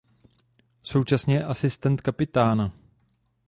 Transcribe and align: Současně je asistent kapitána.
Současně 0.83 1.35
je 1.35 1.45
asistent 1.45 2.01
kapitána. 2.01 2.71